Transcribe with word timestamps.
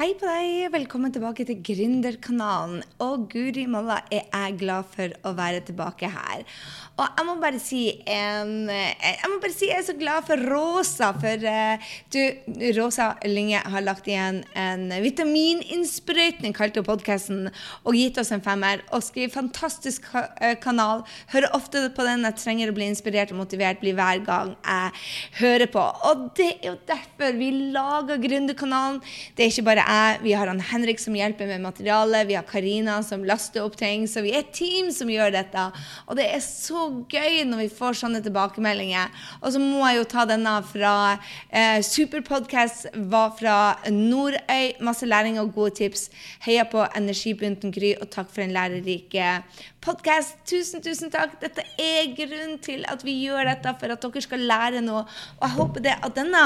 Hei 0.00 0.14
på 0.16 0.24
deg, 0.24 0.70
velkommen 0.72 1.12
tilbake 1.12 1.44
til 1.44 1.58
Gründerkanalen. 1.60 2.78
Og 3.04 3.26
guri 3.28 3.66
malla 3.68 3.98
er 4.08 4.22
jeg 4.24 4.54
glad 4.62 4.86
for 4.94 5.12
å 5.28 5.34
være 5.36 5.60
tilbake 5.68 6.08
her. 6.08 6.46
Og 6.96 7.18
jeg 7.18 7.26
må 7.28 7.34
bare 7.40 7.60
si 7.60 7.80
en, 8.08 8.68
Jeg 8.68 9.28
må 9.28 9.36
bare 9.42 9.52
si 9.52 9.68
jeg 9.68 9.76
er 9.76 9.84
så 9.84 9.94
glad 9.96 10.24
for 10.24 10.40
Rosa. 10.48 11.10
For 11.20 11.44
uh, 11.44 11.90
du, 12.12 12.18
Rosa 12.78 13.10
Lynge 13.28 13.60
har 13.60 13.84
lagt 13.84 14.08
igjen 14.08 14.40
en 14.56 14.86
vitamininnsprøytning, 15.04 16.56
kalte 16.56 16.80
hun 16.80 16.88
podkasten, 16.88 17.50
og 17.84 17.96
gitt 17.96 18.20
oss 18.20 18.32
en 18.32 18.44
femmer. 18.44 18.80
Og 18.96 19.04
skriver 19.04 19.34
fantastisk 19.36 20.08
eh, 20.16 20.56
kanal. 20.64 21.04
Hører 21.34 21.52
ofte 21.60 21.84
på 21.92 22.08
den. 22.08 22.24
Jeg 22.28 22.40
trenger 22.40 22.72
å 22.72 22.76
bli 22.80 22.88
inspirert 22.88 23.36
og 23.36 23.42
motivert 23.42 23.84
blir 23.84 24.00
hver 24.00 24.24
gang 24.24 24.56
jeg 24.64 24.96
hører 25.42 25.68
på. 25.76 25.86
Og 26.08 26.26
det 26.40 26.50
er 26.56 26.72
jo 26.72 26.76
derfor 26.88 27.36
vi 27.36 27.52
lager 27.76 28.24
Gründerkanalen. 28.24 29.00
Det 29.36 29.44
er 29.44 29.52
ikke 29.52 29.68
bare 29.68 29.89
jeg, 29.90 30.20
vi 30.22 30.34
har 30.38 30.46
han 30.50 30.60
Henrik 30.62 31.00
som 31.02 31.16
hjelper 31.18 31.48
med 31.50 31.64
materialet, 31.64 32.28
vi 32.28 32.36
har 32.38 32.46
Karina 32.46 33.00
som 33.02 33.24
laster 33.26 33.64
opp 33.64 33.76
ting. 33.80 34.06
Så 34.08 34.22
vi 34.24 34.32
er 34.34 34.44
et 34.44 34.52
team 34.54 34.90
som 34.94 35.10
gjør 35.10 35.34
dette. 35.34 35.64
Og 36.06 36.18
det 36.18 36.28
er 36.30 36.42
så 36.44 36.86
gøy 37.10 37.42
når 37.48 37.64
vi 37.64 37.70
får 37.80 37.98
sånne 38.02 38.22
tilbakemeldinger. 38.24 39.10
Og 39.42 39.54
så 39.54 39.62
må 39.62 39.82
jeg 39.88 40.00
jo 40.00 40.08
ta 40.12 40.26
denne 40.30 40.54
fra 40.70 40.94
eh, 41.48 41.80
Superpodcast, 41.86 42.92
var 43.10 43.34
fra 43.38 43.58
Nordøy. 43.90 44.76
Masse 44.86 45.08
læring 45.08 45.40
og 45.42 45.54
gode 45.56 45.74
tips. 45.82 46.08
Heia 46.46 46.66
på 46.70 46.86
Energibunten 46.94 47.74
Gry, 47.74 47.96
og 47.98 48.12
takk 48.14 48.30
for 48.30 48.46
en 48.46 48.54
lærerik 48.54 49.18
podkast. 49.80 50.36
Tusen, 50.48 50.82
tusen 50.84 51.10
takk. 51.12 51.38
Dette 51.40 51.64
er 51.80 52.10
grunnen 52.16 52.58
til 52.62 52.84
at 52.88 53.02
vi 53.04 53.14
gjør 53.24 53.48
dette, 53.48 53.72
for 53.80 53.94
at 53.94 54.04
dere 54.04 54.22
skal 54.24 54.44
lære 54.50 54.82
noe. 54.84 55.06
Og 55.38 55.46
jeg 55.46 55.56
håper 55.56 55.84
det 55.86 55.94
at 55.96 56.16
denne 56.16 56.42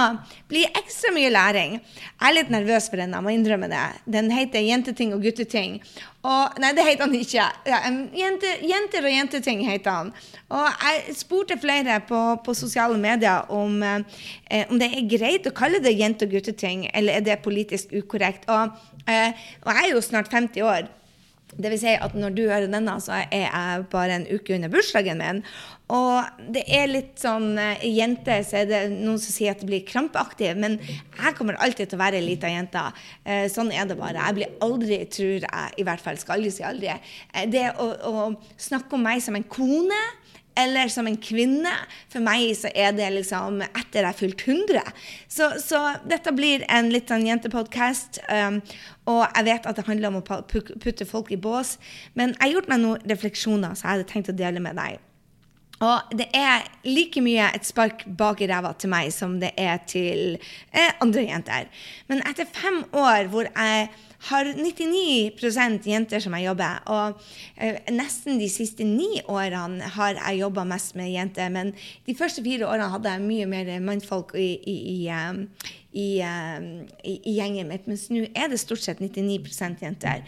blir 0.51 0.70
ekstra 0.79 1.10
mye 1.15 1.32
læring. 1.34 1.76
Jeg 1.80 2.29
er 2.29 2.37
litt 2.37 2.52
nervøs 2.54 2.88
for 2.90 3.02
denne, 3.02 3.20
må 3.24 3.33
innrømme 3.34 3.69
det. 3.73 3.83
Den 4.06 4.30
heter 4.30 4.62
'Jenteting 4.62 5.14
og 5.16 5.24
gutteting'. 5.24 5.80
Og, 6.24 6.59
nei, 6.60 6.70
det 6.77 6.84
heter 6.87 7.05
han 7.05 7.15
ikke. 7.15 7.46
Ja, 7.66 7.80
jente, 8.16 8.52
'Jenter 8.62 9.04
og 9.04 9.12
jenteting' 9.12 9.65
heter 9.68 9.90
han. 9.90 10.12
Og 10.48 10.85
jeg 10.85 11.16
spurte 11.16 11.59
flere 11.60 12.01
på, 12.09 12.21
på 12.45 12.54
sosiale 12.54 12.98
medier 12.98 13.51
om, 13.51 13.82
eh, 13.82 14.65
om 14.71 14.79
det 14.79 14.90
er 14.93 15.09
greit 15.09 15.48
å 15.48 15.54
kalle 15.57 15.82
det 15.85 15.96
'jente- 15.96 16.29
og 16.29 16.32
gutteting', 16.32 16.90
eller 16.95 17.13
er 17.13 17.21
det 17.21 17.43
politisk 17.43 17.93
ukorrekt. 17.93 18.48
Og, 18.48 18.71
eh, 19.09 19.32
og 19.65 19.73
jeg 19.73 19.91
er 19.91 19.95
jo 19.95 20.01
snart 20.01 20.30
50 20.30 20.63
år. 20.63 20.88
Det 21.55 21.71
vil 21.73 21.80
si 21.80 21.95
at 21.95 22.16
når 22.19 22.35
du 22.35 22.43
hører 22.49 22.69
denne, 22.71 22.99
så 23.02 23.21
er 23.24 23.47
jeg 23.47 23.87
bare 23.93 24.19
en 24.19 24.29
uke 24.30 24.57
under 24.57 24.73
bursdagen 24.73 25.21
min. 25.21 25.43
Og 25.93 26.41
det 26.55 26.63
er 26.73 26.88
litt 26.88 27.21
sånn 27.21 27.52
Jenter 27.85 28.15
jente, 28.15 28.38
så 28.47 28.60
er 28.63 28.69
det 28.69 28.80
noen 28.93 29.21
som 29.21 29.35
sier 29.35 29.52
at 29.52 29.60
det 29.63 29.69
blir 29.69 29.85
krampeaktig. 29.87 30.51
Men 30.60 30.79
jeg 30.80 31.37
kommer 31.38 31.59
alltid 31.60 31.91
til 31.91 31.99
å 31.99 32.05
være 32.05 32.21
ei 32.21 32.27
lita 32.27 32.51
jente. 32.51 32.82
Uh, 33.27 33.47
sånn 33.52 33.73
er 33.75 33.88
det 33.88 33.99
bare. 34.01 34.23
Jeg 34.23 34.38
blir 34.38 34.59
aldri, 34.65 35.01
tror 35.13 35.47
jeg, 35.47 35.73
i 35.79 35.87
hvert 35.87 36.05
fall 36.05 36.21
skal 36.21 36.38
aldri 36.38 36.52
si 36.55 36.66
aldri. 36.66 36.93
Uh, 37.35 37.45
det 37.51 37.66
å, 37.77 37.88
å 38.10 38.29
snakke 38.60 38.97
om 38.97 39.05
meg 39.05 39.23
som 39.25 39.37
en 39.38 39.49
kone 39.49 40.02
eller 40.59 40.91
som 40.93 41.07
en 41.09 41.19
kvinne. 41.21 41.73
For 42.13 42.24
meg 42.24 42.52
så 42.59 42.71
er 42.74 42.95
det 42.97 43.10
liksom 43.16 43.63
etter 43.66 44.07
jeg 44.07 44.19
fylt 44.21 44.45
100. 44.47 44.93
Så, 45.29 45.51
så, 45.63 45.83
dette 46.09 46.35
blir 46.37 46.66
en 46.69 46.93
litt 46.95 47.10
sånn 47.10 47.27
jentepodkast. 47.29 48.23
Um, 48.29 48.60
og 49.10 49.25
jeg 49.27 49.49
vet 49.51 49.66
at 49.71 49.80
det 49.80 49.88
handler 49.88 50.13
om 50.13 50.21
å 50.23 50.41
putte 50.51 51.09
folk 51.09 51.32
i 51.35 51.41
bås. 51.41 51.77
Men 52.15 52.37
jeg 52.37 52.47
har 52.47 52.55
gjort 52.59 52.71
meg 52.73 52.85
noen 52.85 53.10
refleksjoner 53.10 53.75
som 53.75 53.88
jeg 53.88 53.99
hadde 53.99 54.13
tenkt 54.13 54.32
å 54.32 54.38
dele 54.38 54.63
med 54.65 54.79
deg. 54.80 55.02
Og 55.82 56.15
det 56.16 56.29
er 56.37 56.65
like 56.87 57.21
mye 57.25 57.49
et 57.57 57.66
spark 57.66 58.05
bak 58.19 58.41
i 58.45 58.49
ræva 58.49 58.71
til 58.79 58.93
meg 58.93 59.10
som 59.13 59.37
det 59.43 59.51
er 59.59 59.80
til 59.91 60.37
eh, 60.71 60.93
andre 61.02 61.25
jenter. 61.27 61.71
Men 62.09 62.23
etter 62.29 62.49
fem 62.49 62.85
år 62.95 63.30
hvor 63.32 63.51
jeg 63.51 63.88
har 64.30 64.48
99% 64.56 65.88
jenter 65.88 66.22
som 66.22 66.36
jeg 66.38 66.48
jobber. 66.48 66.80
Og 66.92 67.20
eh, 67.56 67.80
nesten 67.92 68.41
de 68.41 68.48
siste 68.53 68.86
ni 68.88 69.20
årene 69.28 69.92
har 69.97 70.19
jeg 70.19 70.42
jobba 70.42 70.66
mest 70.69 70.97
med 70.98 71.12
jenter. 71.12 71.52
Men 71.52 71.74
de 72.06 72.16
første 72.18 72.44
fire 72.44 72.68
årene 72.68 72.90
hadde 72.94 73.14
jeg 73.16 73.24
mye 73.24 73.48
mer 73.50 73.72
mannfolk 73.84 74.36
i, 74.38 74.50
i, 74.56 74.76
i, 74.94 74.98
um, 75.12 75.44
i, 75.94 76.08
um, 76.24 76.68
i, 77.06 77.18
i 77.30 77.36
gjengen 77.38 77.70
mitt. 77.70 77.86
Mens 77.90 78.08
nå 78.12 78.24
er 78.32 78.50
det 78.50 78.60
stort 78.62 78.82
sett 78.84 79.02
99 79.02 79.82
jenter. 79.82 80.24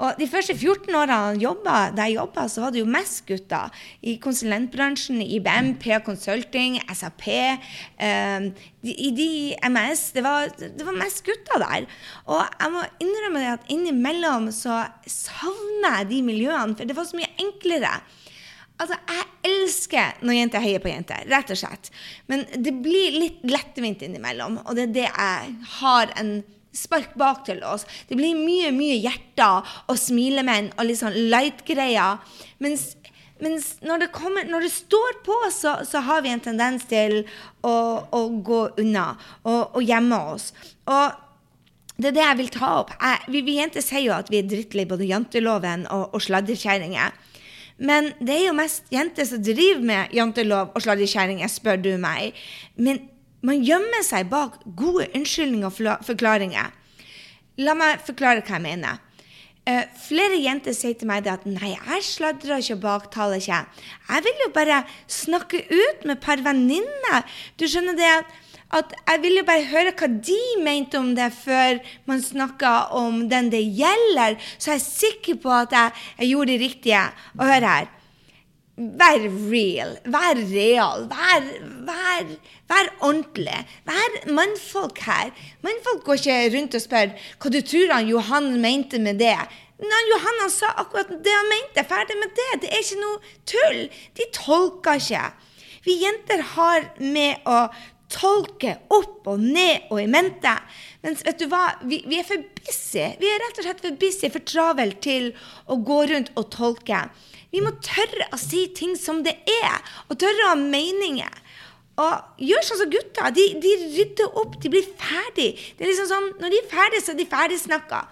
Og 0.00 0.16
de 0.16 0.28
første 0.30 0.54
14 0.56 0.96
årene 0.96 1.40
jobbet, 1.42 1.96
da 1.96 2.06
jeg 2.08 2.16
jobba, 2.16 2.46
så 2.48 2.64
var 2.64 2.72
det 2.74 2.80
jo 2.80 2.88
mest 2.88 3.26
gutter. 3.28 3.74
I 4.00 4.16
konsulentbransjen, 4.22 5.20
i 5.20 5.40
BMP 5.44 5.90
Consulting, 6.06 6.78
SAP, 6.88 7.26
um, 8.00 8.50
i 8.80 9.10
de 9.16 9.30
MS. 9.68 10.06
Det 10.16 10.24
var, 10.24 10.48
det 10.56 10.86
var, 10.86 10.96
mest 10.96 11.24
gutter 11.26 11.60
der. 11.60 11.88
Og 12.32 12.40
jeg 12.40 12.72
må 12.72 12.86
innrømme 13.04 13.39
det 13.40 13.54
at 13.56 13.72
innimellom 13.72 14.50
så 14.54 14.82
savner 15.08 16.00
jeg 16.00 16.10
de 16.12 16.22
miljøene, 16.28 16.76
for 16.78 16.88
det 16.88 16.96
var 16.96 17.08
så 17.08 17.18
mye 17.18 17.32
enklere. 17.42 17.94
Altså, 18.80 18.96
Jeg 19.10 19.26
elsker 19.50 20.22
når 20.24 20.36
jenter 20.36 20.64
heier 20.64 20.80
på 20.80 20.88
jenter, 20.92 21.26
rett 21.28 21.50
og 21.52 21.58
slett. 21.58 21.90
Men 22.28 22.46
det 22.54 22.72
blir 22.84 23.16
litt 23.16 23.44
lettvint 23.48 24.02
innimellom, 24.04 24.60
og 24.64 24.76
det 24.76 24.88
er 24.88 24.96
det 24.96 25.06
jeg 25.08 25.54
har 25.80 26.12
en 26.20 26.32
spark 26.76 27.14
bak 27.18 27.44
til 27.48 27.62
oss. 27.66 27.86
Det 28.08 28.16
blir 28.18 28.38
mye, 28.38 28.70
mye 28.74 28.98
hjerter 29.00 29.66
og 29.90 29.98
smilemenn 29.98 30.70
og 30.76 30.86
litt 30.86 31.00
sånn 31.00 31.16
light-greier. 31.32 32.20
Mens, 32.62 32.92
mens 33.42 33.72
når, 33.84 34.04
det 34.04 34.10
kommer, 34.14 34.46
når, 34.48 34.68
det 34.68 34.74
står 34.74 35.18
på, 35.26 35.38
så, 35.54 35.80
så, 35.88 36.04
har 36.06 36.22
vi 36.24 36.32
en 36.34 36.44
tendens 36.44 36.86
til 36.90 37.24
å, 37.66 37.74
å 38.06 38.22
gå 38.44 38.62
unna 38.82 39.10
og, 39.42 39.74
og, 39.74 39.82
gjemme 39.84 40.22
oss. 40.36 40.52
Og 40.86 41.26
det 42.00 42.10
er 42.10 42.16
det 42.16 42.24
jeg 42.24 42.38
vil 42.38 42.52
ta 42.54 42.70
opp. 42.80 42.92
Jeg, 42.96 43.24
vi, 43.34 43.42
vi 43.44 43.58
jenter 43.58 43.84
sier 43.84 44.06
jo 44.06 44.14
at 44.16 44.30
vi 44.32 44.40
er 44.40 44.48
drittlei 44.48 44.86
både 44.88 45.08
janteloven 45.08 45.86
og, 45.92 46.14
og 46.16 46.24
sladrekjerringer. 46.24 47.16
Men 47.80 48.10
det 48.20 48.36
er 48.36 48.46
jo 48.48 48.56
mest 48.56 48.88
jenter 48.92 49.28
som 49.28 49.40
driver 49.44 49.84
med 49.88 50.16
jantelov 50.16 50.74
og 50.76 50.84
sladrekjerringer, 50.84 51.48
spør 51.48 51.80
du 51.80 51.94
meg. 52.00 52.36
Men 52.76 53.02
man 53.46 53.62
gjemmer 53.64 54.04
seg 54.04 54.28
bak 54.32 54.58
gode 54.76 55.08
unnskyldninger 55.16 55.68
og 55.70 56.04
forklaringer. 56.04 56.74
La 57.60 57.76
meg 57.76 58.02
forklare 58.04 58.44
hva 58.44 58.58
jeg 58.58 58.66
mener. 58.66 59.00
Uh, 59.68 59.84
flere 60.00 60.38
jenter 60.40 60.72
sier 60.72 60.96
til 60.96 61.08
meg 61.08 61.26
at 61.28 61.44
nei, 61.44 61.74
jeg 61.74 62.04
sladrer 62.06 62.62
ikke 62.62 62.78
og 62.78 62.84
baktaler 62.84 63.40
ikke. 63.40 63.58
Jeg 64.08 64.24
vil 64.24 64.44
jo 64.44 64.52
bare 64.56 64.78
snakke 65.04 65.60
ut 65.68 66.06
med 66.06 66.16
et 66.16 66.24
par 66.24 66.40
venninner. 66.44 67.26
Du 67.60 67.66
skjønner 67.68 67.96
det 67.98 68.14
at 68.76 68.92
jeg 68.94 69.22
vil 69.22 69.40
jo 69.40 69.46
bare 69.46 69.66
høre 69.66 69.94
hva 69.98 70.08
de 70.30 70.42
mente 70.62 70.98
om 70.98 71.14
det 71.16 71.30
før 71.34 71.80
man 72.06 72.20
snakka 72.22 72.74
om 72.96 73.24
den 73.30 73.50
det 73.50 73.62
gjelder. 73.78 74.36
Så 74.58 74.74
jeg 74.74 74.80
er 74.80 74.84
sikker 74.84 75.40
på 75.42 75.54
at 75.54 75.74
jeg, 75.74 76.04
jeg 76.20 76.30
gjorde 76.34 76.52
det 76.52 76.60
riktige. 76.62 77.06
Og 77.38 77.46
hør 77.50 77.66
her. 77.66 77.90
Vær 79.00 79.26
real. 79.50 79.96
Vær 80.08 80.38
real. 80.52 81.08
Vær, 81.10 81.48
vær, 81.88 82.30
vær 82.70 82.92
ordentlig. 83.00 83.58
Vær 83.88 84.20
mannfolk 84.30 85.02
her. 85.04 85.34
Mannfolk 85.66 86.06
går 86.06 86.22
ikke 86.22 86.38
rundt 86.54 86.78
og 86.78 86.86
spør 86.86 87.12
hva 87.42 87.52
du 87.52 87.60
tror 87.60 87.92
han 87.96 88.08
Johan 88.08 88.54
mente 88.62 89.02
med 89.02 89.20
det. 89.20 89.36
Nei, 89.80 90.00
Johan 90.12 90.42
han 90.44 90.52
sa 90.52 90.72
akkurat 90.80 91.10
det 91.24 91.34
han 91.34 91.50
mente. 91.50 91.84
Ferdig 91.90 92.16
med 92.22 92.32
det. 92.38 92.50
Det 92.62 92.72
er 92.72 92.84
ikke 92.84 93.02
noe 93.02 93.36
tull. 93.52 93.80
De 94.16 94.32
tolker 94.36 95.00
ikke. 95.02 95.28
Vi 95.84 95.96
jenter 96.04 96.44
har 96.54 96.90
med 97.00 97.48
å 97.48 97.64
tolke 98.10 98.76
opp 98.92 99.28
og 99.30 99.42
ned 99.42 99.90
og 99.90 100.00
i 100.02 100.08
mente. 100.10 100.52
Mens 101.04 101.22
vet 101.26 101.40
du 101.40 101.46
hva, 101.50 101.76
vi, 101.86 102.02
vi, 102.08 102.18
er 102.20 102.26
for 102.28 102.42
busy. 102.60 103.06
Vi 103.20 103.28
er 103.30 103.42
rett 103.44 103.60
og 103.60 103.66
slett 103.66 103.84
for 103.84 103.98
busy, 104.00 104.30
for 104.32 104.44
travel 104.46 104.94
til 105.04 105.30
å 105.70 105.78
gå 105.86 106.00
rundt 106.10 106.32
og 106.36 106.50
tolke. 106.54 107.04
Vi 107.50 107.62
må 107.64 107.72
tørre 107.82 108.28
å 108.34 108.38
si 108.38 108.66
ting 108.76 108.96
som 108.98 109.24
det 109.26 109.36
er, 109.50 109.78
og 110.08 110.18
tørre 110.22 110.46
å 110.46 110.52
ha 110.52 110.58
meninger. 110.60 111.38
Og 112.00 112.44
gjør 112.46 112.64
sånn 112.64 112.80
som 112.82 112.92
gutta. 112.92 113.30
De, 113.36 113.46
de, 113.60 113.72
rydder 113.96 114.36
opp, 114.40 114.54
de 114.62 114.70
blir 114.72 114.86
ferdig. 115.00 115.50
Det 115.76 115.84
er 115.84 115.90
liksom 115.90 116.08
sånn, 116.10 116.28
Når 116.40 116.54
de 116.54 116.60
er 116.60 116.70
ferdige, 116.70 117.04
så 117.04 117.12
er 117.12 117.18
de 117.18 117.26
ferdigsnakka. 117.28 118.04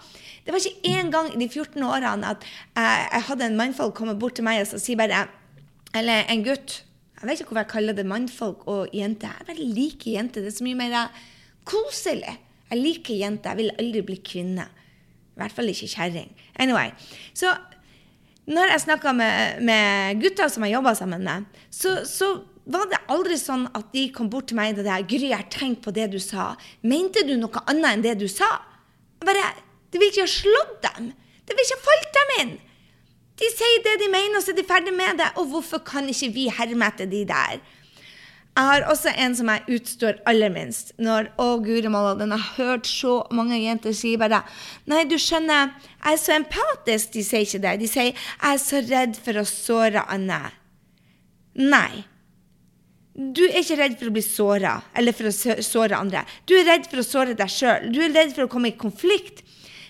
Det 0.45 0.53
var 0.53 0.65
ikke 0.65 0.91
én 0.97 1.09
gang 1.13 1.31
i 1.33 1.39
de 1.41 1.47
14 1.47 1.83
årene 1.85 2.29
at 2.33 2.45
jeg, 2.45 3.01
jeg 3.13 3.25
hadde 3.29 3.47
en 3.49 3.57
mannfolk 3.59 3.95
komme 3.97 4.15
bort 4.17 4.37
til 4.39 4.47
meg 4.47 4.63
og 4.63 4.81
si 4.81 4.95
bare 4.97 5.27
Eller 5.97 6.25
en 6.29 6.43
gutt. 6.45 6.83
Jeg 7.19 7.27
vet 7.27 7.41
ikke 7.41 7.51
hvorfor 7.51 7.65
jeg 7.65 7.73
kaller 7.73 7.95
det 7.97 8.05
mannfolk 8.07 8.61
og 8.71 8.93
jenter. 8.95 9.33
Jeg 9.41 9.47
bare 9.49 9.71
liker 9.79 10.11
jenter. 10.13 10.45
Det 10.45 10.53
er 10.53 10.57
så 10.57 10.67
mye 10.67 10.79
mer 10.79 11.23
koselig. 11.67 12.35
Jeg 12.69 12.79
liker 12.79 13.17
jenter. 13.19 13.49
Jeg 13.51 13.59
vil 13.59 13.73
aldri 13.75 14.03
bli 14.07 14.19
kvinne. 14.23 14.67
I 15.35 15.41
hvert 15.41 15.55
fall 15.55 15.71
ikke 15.71 15.89
kjerring. 15.91 16.31
Anyway. 16.59 16.93
Så 17.35 17.51
når 18.49 18.71
jeg 18.73 18.85
snakka 18.85 19.11
med, 19.13 19.59
med, 19.67 20.21
gutter 20.23 20.49
som 20.49 20.63
jeg 20.65 20.73
jobba 20.77 20.95
sammen 20.97 21.27
med, 21.27 21.59
så, 21.71 21.99
så, 22.07 22.37
var 22.69 22.85
det 22.85 22.99
aldri 23.09 23.33
sånn 23.39 23.63
at 23.73 23.87
de 23.95 24.03
kom 24.13 24.27
bort 24.29 24.51
til 24.51 24.57
meg 24.59 24.77
og 24.77 24.85
sa 24.85 24.99
'Gry, 25.01 25.31
jeg 25.31 25.39
har 25.39 25.47
tenkt 25.49 25.81
på 25.81 25.89
det 25.89 26.11
du 26.13 26.19
sa'. 26.21 26.53
Mente 26.85 27.23
du 27.25 27.33
noe 27.33 27.63
annet 27.65 27.95
enn 27.95 28.03
det 28.05 28.13
du 28.21 28.27
sa? 28.29 28.45
Bare, 29.25 29.55
Det 29.89 29.97
vil 29.97 30.11
ikke 30.11 30.21
ha 30.21 30.29
slått 30.29 30.83
dem. 30.85 31.07
Det 31.47 31.55
vil 31.57 31.65
ikke 31.65 31.79
ha 31.79 31.85
falt 31.87 32.11
dem 32.17 32.33
inn. 32.41 32.51
De 33.39 33.47
sier 33.53 33.83
det 33.85 33.97
de 34.01 34.11
mener, 34.11 34.37
og 34.37 34.43
så 34.43 34.51
er 34.51 34.59
de 34.59 34.67
ferdig 34.67 34.93
med 34.95 35.19
det. 35.21 35.29
Og 35.39 35.51
hvorfor 35.53 35.83
kan 35.87 36.09
ikke 36.11 36.33
vi 36.35 36.47
herme 36.51 36.89
etter 36.91 37.07
de 37.09 37.23
der? 37.27 37.59
Jeg 38.59 38.67
har 38.67 38.83
også 38.91 39.11
en 39.15 39.35
som 39.37 39.47
jeg 39.53 39.77
utstår 39.77 40.17
aller 40.27 40.51
minst. 40.51 40.91
Når 40.99 41.29
å 41.39 41.47
guri 41.63 41.87
malla, 41.91 42.17
den 42.19 42.33
har 42.35 42.43
hørt 42.57 42.89
så 42.89 43.21
mange 43.31 43.55
jenter 43.61 43.95
si 43.95 44.17
bare 44.19 44.41
Nei, 44.91 45.05
du 45.07 45.15
skjønner, 45.15 45.71
jeg 46.01 46.17
er 46.17 46.19
så 46.19 46.35
empatisk. 46.35 47.13
De 47.13 47.23
sier 47.23 47.47
ikke 47.47 47.61
det. 47.63 47.75
De 47.79 47.87
sier 47.87 48.09
jeg 48.09 48.17
er 48.51 48.59
så 48.59 48.81
redd 48.89 49.19
for 49.23 49.39
å 49.39 49.47
såre 49.47 50.03
Anne. 50.11 50.41
Nei. 51.55 52.03
Du 53.19 53.45
er 53.47 53.61
ikke 53.61 53.79
redd 53.79 53.95
for 53.99 54.11
å 54.11 54.15
bli 54.15 54.23
såra 54.23 54.77
eller 54.95 55.15
for 55.15 55.31
å 55.31 55.63
såre 55.63 55.97
andre. 55.97 56.25
Du 56.47 56.57
er 56.59 56.67
redd 56.67 56.91
for 56.91 56.99
å 56.99 57.07
såre 57.07 57.39
deg 57.39 57.51
sjøl. 57.51 57.87
Du 57.95 58.01
er 58.03 58.11
redd 58.15 58.35
for 58.35 58.47
å 58.47 58.51
komme 58.51 58.73
i 58.73 58.79
konflikt. 58.79 59.45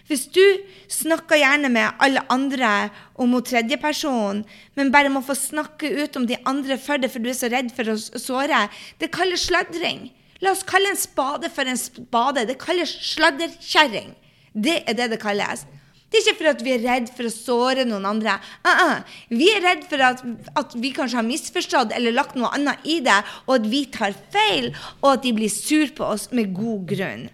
Hvis 0.09 0.25
du 0.33 0.41
snakker 0.89 1.37
gjerne 1.37 1.69
med 1.69 2.01
alle 2.01 2.23
andre 2.33 2.89
om 3.13 3.35
hun 3.37 3.45
tredjepersonen, 3.45 4.41
men 4.73 4.93
bare 4.93 5.11
må 5.13 5.21
få 5.21 5.35
snakke 5.37 5.91
ut 6.01 6.17
om 6.17 6.25
de 6.25 6.39
andre 6.49 6.79
for 6.81 6.97
det, 6.97 7.11
for 7.13 7.21
du 7.21 7.29
er 7.29 7.37
så 7.37 7.51
redd 7.53 7.69
for 7.75 7.93
å 7.93 7.97
såre, 7.99 8.63
det 8.97 9.11
kalles 9.13 9.45
sladring. 9.45 10.07
La 10.41 10.55
oss 10.55 10.65
kalle 10.65 10.89
en 10.89 10.97
spade 10.97 11.51
for 11.53 11.67
en 11.67 11.77
spade. 11.77 12.47
Det 12.49 12.57
kalles 12.61 12.89
sladderkjerring. 13.11 14.15
Det 14.55 14.79
er 14.87 14.97
det 14.97 15.11
det 15.13 15.21
kalles. 15.21 15.67
Det 16.09 16.17
er 16.17 16.25
ikke 16.25 16.39
for 16.39 16.49
at 16.49 16.61
vi 16.65 16.71
er 16.73 16.85
redd 16.87 17.09
for 17.13 17.29
å 17.29 17.33
såre 17.33 17.85
noen 17.85 18.07
andre. 18.09 18.39
Uh 18.65 18.71
-uh. 18.71 19.03
Vi 19.29 19.49
er 19.53 19.61
redd 19.61 19.83
for 19.89 20.01
at, 20.01 20.23
at, 20.55 20.73
vi 20.73 20.89
kanskje 20.91 21.21
har 21.21 21.27
misforstått 21.27 21.93
eller 21.93 22.11
lagt 22.11 22.35
noe 22.35 22.49
annet 22.49 22.79
i 22.83 22.99
det, 22.99 23.23
og 23.45 23.55
at 23.55 23.67
vi 23.69 23.85
tar 23.85 24.15
feil, 24.33 24.73
og 25.03 25.13
at 25.13 25.23
de 25.23 25.33
blir 25.33 25.49
sur 25.49 25.87
på 25.93 26.03
oss 26.03 26.31
med 26.31 26.55
god 26.55 26.87
grunn. 26.87 27.29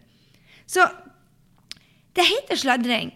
Så 0.68 0.90
det 2.16 2.26
heter 2.28 2.60
sladring. 2.60 3.12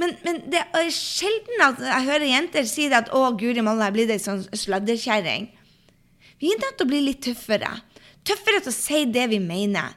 Men, 0.00 0.14
men, 0.24 0.40
det 0.50 0.62
er 0.62 0.90
sjelden 0.94 1.64
at 1.64 1.80
jeg 1.84 2.06
hører 2.08 2.28
jenter 2.30 2.68
si 2.68 2.88
at 2.92 3.10
'Å, 3.12 3.32
guri 3.38 3.62
malla, 3.64 3.90
jeg 3.90 3.96
blir 3.96 4.12
ei 4.14 4.22
sånn 4.22 4.44
sladrekjerring'. 4.56 5.50
Vi 6.40 6.50
er 6.50 6.58
nødt 6.58 6.78
til 6.78 6.86
å 6.86 6.90
bli 6.90 7.00
litt 7.06 7.22
tøffere. 7.22 7.70
Tøffere 8.26 8.62
til 8.62 8.72
å 8.72 8.76
si 8.76 9.04
det 9.14 9.28
vi 9.30 9.38
mener. 9.42 9.94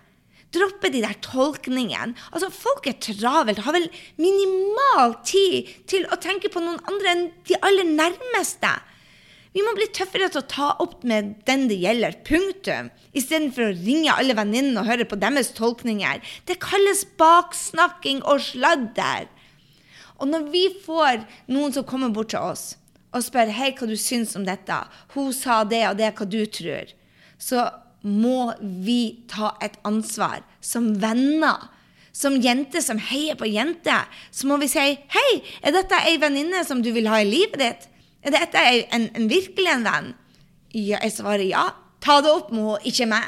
Droppe 0.54 0.92
de 0.94 1.02
der 1.04 1.18
tolkningene. 1.26 2.16
Altså, 2.32 2.52
Folk 2.54 2.88
er 2.88 3.00
travelt, 3.02 3.64
har 3.66 3.74
vel 3.76 3.88
minimal 4.22 5.18
tid 5.26 5.72
til 5.90 6.06
å 6.12 6.20
tenke 6.22 6.52
på 6.54 6.62
noen 6.64 6.80
andre 6.88 7.16
enn 7.16 7.26
de 7.50 7.58
aller 7.66 7.90
nærmeste. 7.90 8.72
Vi 9.56 9.64
må 9.64 9.72
bli 9.78 9.86
tøffere 9.96 10.28
til 10.28 10.42
å 10.42 10.50
ta 10.52 10.70
opp 10.84 11.06
med 11.08 11.30
den 11.48 11.70
det 11.70 11.78
gjelder. 11.80 12.18
Punktum. 12.28 12.90
Istedenfor 13.16 13.70
å 13.70 13.76
ringe 13.78 14.12
alle 14.12 14.36
venninnene 14.36 14.82
og 14.82 14.90
høre 14.90 15.08
på 15.08 15.20
deres 15.22 15.54
tolkninger. 15.56 16.20
Det 16.44 16.58
kalles 16.60 17.06
baksnakking 17.16 18.20
og 18.28 18.44
sladder. 18.44 19.30
Og 20.20 20.28
når 20.28 20.50
vi 20.52 20.66
får 20.84 21.24
noen 21.52 21.72
som 21.76 21.88
kommer 21.88 22.12
bort 22.12 22.34
til 22.36 22.44
oss 22.44 22.74
og 23.16 23.24
spør 23.24 23.54
hei, 23.56 23.72
hva 23.72 23.88
du 23.88 23.96
syns 23.96 24.36
om 24.36 24.44
dette, 24.44 24.76
hun 25.16 25.32
sa 25.32 25.62
det 25.64 25.86
og 25.88 25.96
det, 26.02 26.12
hva 26.18 26.28
du 26.28 26.42
tror, 26.52 26.92
så 27.40 27.70
må 28.04 28.52
vi 28.60 29.24
ta 29.32 29.54
et 29.64 29.80
ansvar 29.88 30.44
som 30.60 30.92
venner. 31.00 31.72
Som 32.16 32.36
jente 32.44 32.80
som 32.84 33.00
heier 33.00 33.40
på 33.40 33.48
jenter, 33.48 34.08
så 34.36 34.48
må 34.48 34.60
vi 34.60 34.68
si 34.72 34.84
hei, 34.84 35.32
er 35.64 35.76
dette 35.76 36.00
ei 36.08 36.20
venninne 36.20 36.64
som 36.68 36.84
du 36.84 36.92
vil 36.96 37.08
ha 37.12 37.24
i 37.24 37.28
livet 37.28 37.60
ditt? 37.64 37.88
Er 38.26 38.34
dette 38.34 38.62
en, 38.96 39.10
en 39.14 39.28
virkelig 39.30 39.70
en 39.70 39.86
venn? 39.86 40.14
Ja, 40.74 41.00
jeg 41.04 41.14
svarer 41.14 41.46
ja. 41.46 41.68
Ta 42.04 42.20
det 42.26 42.32
opp 42.32 42.52
med 42.54 42.64
henne, 42.66 42.80
ikke 42.90 43.10
meg. 43.10 43.28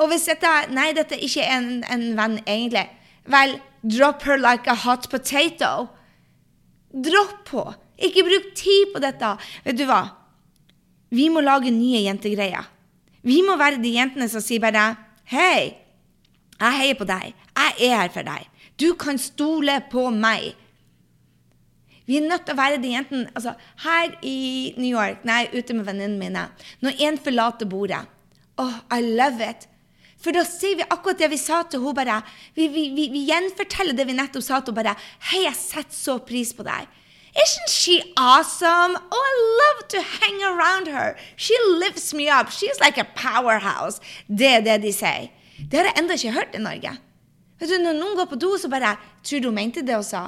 Og 0.00 0.10
hvis 0.10 0.26
dette 0.28 0.50
Nei, 0.74 0.90
dette 0.96 1.16
ikke 1.16 1.44
er 1.44 1.56
en, 1.56 1.70
en 1.88 2.04
venn, 2.18 2.36
egentlig. 2.44 2.84
Vel, 3.30 3.56
drop 3.84 4.24
her 4.28 4.40
like 4.40 4.68
a 4.70 4.76
hot 4.84 5.08
potato. 5.12 5.88
Dropp 6.92 7.40
på. 7.48 7.64
Ikke 8.04 8.26
bruk 8.26 8.50
tid 8.58 8.92
på 8.92 9.02
dette. 9.02 9.30
Vet 9.64 9.78
du 9.78 9.86
hva? 9.88 10.02
Vi 11.14 11.28
må 11.30 11.44
lage 11.44 11.72
nye 11.72 12.02
jentegreier. 12.04 12.66
Vi 13.24 13.40
må 13.46 13.56
være 13.56 13.80
de 13.80 13.94
jentene 13.94 14.28
som 14.28 14.42
sier 14.44 14.60
bare 14.60 14.90
Hei, 15.30 15.72
jeg 16.58 16.76
heier 16.78 16.98
på 16.98 17.06
deg. 17.08 17.32
Jeg 17.56 17.88
er 17.88 17.96
her 18.02 18.10
for 18.12 18.26
deg. 18.26 18.48
Du 18.76 18.92
kan 19.00 19.16
stole 19.20 19.78
på 19.90 20.10
meg. 20.12 20.52
Vi 22.06 22.18
er 22.18 22.26
nødt 22.28 22.44
til 22.44 22.52
å 22.54 22.60
være 22.60 22.80
de 22.82 22.90
jentene 22.92 23.30
altså, 23.34 23.54
Her 23.84 24.16
i 24.22 24.74
New 24.76 24.90
York, 24.90 25.22
når 25.24 25.38
jeg 25.38 25.46
er 25.48 25.62
ute 25.62 25.76
med 25.78 25.86
venninnene 25.88 26.20
mine, 26.20 26.42
når 26.84 26.98
en 27.08 27.18
forlater 27.18 27.66
bordet 27.70 28.02
Oh, 28.60 28.74
I 28.92 29.00
love 29.02 29.40
it. 29.42 29.64
For 30.22 30.32
da 30.32 30.44
sier 30.46 30.76
vi 30.78 30.84
akkurat 30.86 31.18
det 31.18 31.26
vi 31.32 31.36
sa 31.40 31.62
til 31.66 31.80
henne. 31.82 31.94
bare, 31.96 32.20
Vi, 32.54 32.68
vi, 32.68 32.84
vi, 32.94 33.08
vi 33.10 33.24
gjenforteller 33.26 33.96
det 33.98 34.06
vi 34.06 34.14
nettopp 34.14 34.44
sa 34.46 34.60
til 34.60 34.72
henne. 34.72 34.94
bare, 34.94 34.94
Hei, 35.30 35.40
jeg 35.44 35.56
setter 35.58 35.96
så 35.96 36.18
pris 36.22 36.52
på 36.54 36.62
deg. 36.62 36.86
Isn't 37.34 37.68
she 37.72 37.96
awesome? 38.16 38.94
Oh, 39.10 39.24
I 39.26 39.32
love 39.58 39.88
to 39.88 40.00
hang 40.20 40.38
around 40.46 40.86
her. 40.86 41.16
She 41.36 41.54
lifts 41.80 42.14
me 42.14 42.28
up. 42.30 42.48
She's 42.50 42.78
like 42.80 42.96
a 42.96 43.04
powerhouse. 43.16 43.98
Det 44.28 44.46
er 44.46 44.60
det 44.60 44.82
de 44.84 44.92
sier. 44.94 45.32
Det 45.58 45.80
har 45.80 45.90
jeg 45.90 45.98
ennå 45.98 46.14
ikke 46.14 46.32
hørt 46.38 46.54
i 46.54 46.62
Norge. 46.62 46.94
Vet 47.58 47.70
du, 47.74 47.78
Når 47.82 47.98
noen 47.98 48.16
går 48.16 48.30
på 48.30 48.38
do, 48.38 48.54
så 48.58 48.70
bare 48.70 48.96
Tror 49.24 49.40
du 49.42 49.48
hun 49.50 49.58
mente 49.58 49.82
det 49.82 49.98
hun 49.98 50.06
sa? 50.06 50.24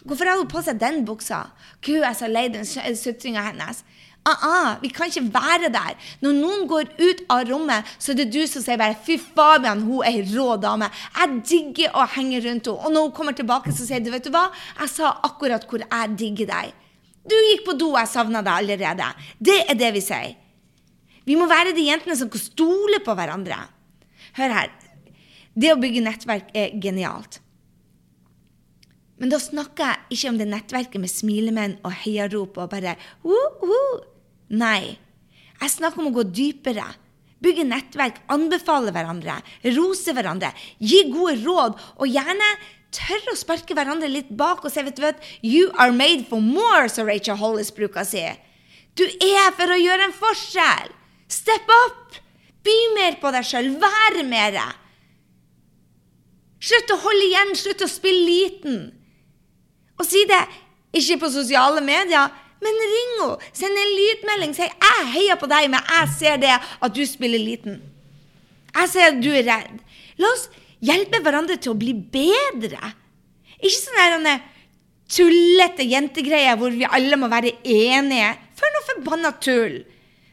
Hvorfor 0.00 0.28
har 0.28 0.40
hun 0.40 0.48
på 0.50 0.62
seg 0.64 0.80
den 0.80 1.02
buksa? 1.06 1.44
Gud, 1.84 2.00
jeg 2.00 2.16
så 2.16 2.30
lei 2.30 2.48
den 2.52 2.64
sutringa 2.66 3.44
hennes. 3.50 3.84
Uh 4.22 4.44
-uh, 4.46 4.80
vi 4.80 4.88
kan 4.88 5.06
ikke 5.06 5.34
være 5.34 5.68
der. 5.72 5.96
Når 6.20 6.32
noen 6.32 6.68
går 6.68 6.84
ut 6.98 7.22
av 7.28 7.42
rommet, 7.50 7.84
så 7.98 8.12
er 8.12 8.16
det 8.16 8.32
du 8.32 8.46
som 8.46 8.62
sier 8.62 8.78
bare 8.78 8.94
'fy 8.94 9.18
Fabian, 9.18 9.82
hun 9.82 10.04
er 10.04 10.10
ei 10.10 10.22
rå 10.22 10.56
dame'. 10.56 10.90
Jeg 11.18 11.42
digger 11.48 11.90
å 11.94 12.06
henge 12.06 12.38
rundt 12.38 12.66
henne. 12.66 12.78
Og 12.86 12.92
når 12.92 13.02
hun 13.02 13.12
kommer 13.12 13.32
tilbake, 13.32 13.72
så 13.72 13.86
sier 13.86 14.00
du 14.00 14.10
'vet 14.10 14.24
du 14.24 14.30
hva, 14.30 14.50
jeg 14.80 14.88
sa 14.88 15.18
akkurat 15.24 15.66
hvor 15.68 15.78
jeg 15.78 16.18
digger 16.18 16.46
deg'. 16.46 16.72
Du 17.28 17.34
gikk 17.34 17.64
på 17.66 17.78
do, 17.78 17.96
jeg 17.96 18.08
savna 18.08 18.42
deg 18.42 18.52
allerede. 18.52 19.14
Det 19.38 19.70
er 19.70 19.74
det 19.74 19.92
vi 19.94 20.00
sier. 20.00 20.36
Vi 21.24 21.34
må 21.34 21.46
være 21.46 21.74
de 21.74 21.84
jentene 21.86 22.16
som 22.16 22.30
kan 22.30 22.40
stole 22.40 22.98
på 23.04 23.14
hverandre. 23.14 23.58
Hør 24.38 24.48
her. 24.48 24.70
Det 25.54 25.72
å 25.72 25.80
bygge 25.80 26.00
nettverk 26.00 26.50
er 26.54 26.80
genialt. 26.80 27.40
Men 29.20 29.32
da 29.32 29.38
snakker 29.42 29.84
jeg 29.84 30.16
ikke 30.16 30.32
om 30.32 30.40
det 30.40 30.48
nettverket 30.50 31.02
med 31.02 31.12
smilemenn 31.12 31.76
og 31.86 31.94
heiarop 32.02 32.58
og 32.58 32.72
bare 32.72 32.96
uh, 33.24 33.62
uh. 33.62 34.02
Nei. 34.52 34.98
Jeg 35.60 35.74
snakker 35.76 36.02
om 36.02 36.10
å 36.10 36.16
gå 36.16 36.26
dypere. 36.34 36.86
Bygge 37.42 37.64
nettverk, 37.66 38.20
anbefale 38.30 38.92
hverandre, 38.94 39.40
rose 39.74 40.14
hverandre, 40.14 40.52
gi 40.78 41.00
gode 41.10 41.40
råd, 41.42 41.80
og 41.98 42.06
gjerne 42.06 42.50
tørre 42.94 43.32
å 43.32 43.38
sparke 43.38 43.74
hverandre 43.74 44.10
litt 44.10 44.30
bak 44.38 44.62
og 44.62 44.70
si 44.70 44.84
vet 44.84 44.98
du 44.98 45.02
hva, 45.02 45.10
You 45.42 45.72
are 45.74 45.94
made 45.94 46.28
for 46.28 46.44
more, 46.44 46.86
som 46.92 47.08
Rachel 47.10 47.40
Hollis 47.40 47.72
bruker 47.74 48.04
å 48.04 48.06
si. 48.06 48.22
Du 48.94 49.02
er 49.06 49.50
for 49.56 49.72
å 49.72 49.80
gjøre 49.80 50.06
en 50.06 50.14
forskjell. 50.14 50.92
Step 51.32 51.70
up! 51.86 52.18
By 52.62 52.78
mer 52.94 53.18
på 53.18 53.32
deg 53.34 53.46
sjøl. 53.46 53.72
Vær 53.82 54.20
mer. 54.28 54.58
Slutt 56.62 56.92
å 56.94 56.98
holde 57.02 57.26
igjen. 57.26 57.56
Slutt 57.58 57.82
å 57.82 57.90
spille 57.90 58.22
liten. 58.28 58.76
Og 60.02 60.08
si 60.08 60.24
det 60.26 60.40
ikke 60.98 61.20
på 61.22 61.30
sosiale 61.32 61.80
medier, 61.84 62.30
men 62.62 62.82
ring 62.82 63.12
henne! 63.20 63.36
Send 63.54 63.78
en 63.78 63.92
lydmelding. 63.98 64.54
Si 64.54 64.66
'Jeg 64.66 65.06
heier 65.14 65.38
på 65.38 65.46
deg, 65.50 65.70
men 65.70 65.80
jeg 65.80 66.08
ser 66.18 66.36
det 66.42 66.52
at 66.58 66.94
du 66.94 67.02
spiller 67.06 67.38
liten'. 67.38 67.80
Jeg 68.74 68.88
ser 68.88 69.12
at 69.12 69.22
du 69.22 69.30
er 69.30 69.46
redd. 69.46 69.78
La 70.18 70.26
oss 70.32 70.48
hjelpe 70.82 71.22
hverandre 71.22 71.56
til 71.56 71.72
å 71.72 71.78
bli 71.78 71.94
bedre. 71.94 72.92
Ikke 73.62 73.78
sånne 73.78 74.40
tullete 75.12 75.84
jentegreier 75.86 76.56
hvor 76.58 76.72
vi 76.74 76.88
alle 76.88 77.18
må 77.20 77.28
være 77.30 77.54
enige. 77.62 78.34
For 78.58 78.74
noe 78.74 78.88
forbanna 78.90 79.32
tull! 79.38 79.82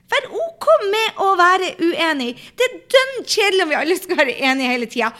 Vær 0.09 0.25
OK 0.33 0.65
med 0.89 1.21
å 1.21 1.27
være 1.37 1.73
uenig. 1.83 2.31
Det 2.57 2.65
er 2.65 2.79
dønn 2.95 3.13
kjedelig 3.25 3.65
om 3.65 3.71
vi 3.71 3.77
alle 3.77 3.97
skal 3.99 4.19
være 4.21 4.37
enige 4.49 4.71
hele 4.71 4.89
tida. 4.89 5.11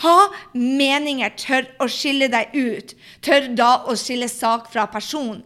Ha 0.00 0.16
meninger. 0.56 1.34
Tør 1.36 1.68
å 1.84 1.88
skille 1.92 2.30
deg 2.32 2.56
ut. 2.56 2.94
Tør 3.24 3.50
da 3.58 3.70
å 3.84 3.96
skille 3.98 4.30
sak 4.32 4.70
fra 4.72 4.86
person. 4.88 5.42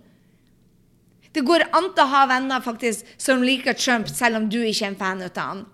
Det 1.32 1.42
går 1.48 1.64
an 1.72 1.88
å 1.96 2.08
ha 2.12 2.26
venner 2.28 2.62
faktisk 2.62 3.08
som 3.20 3.42
liker 3.42 3.74
Trump, 3.78 4.10
selv 4.12 4.38
om 4.38 4.50
du 4.52 4.60
ikke 4.60 4.84
er 4.84 4.92
en 4.92 5.00
fan 5.00 5.24
av 5.24 5.38
han. 5.40 5.64